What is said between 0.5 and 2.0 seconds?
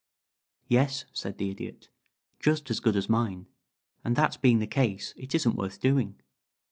"Yes," said the Idiot.